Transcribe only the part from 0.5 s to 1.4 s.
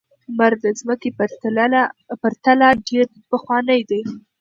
د ځمکې په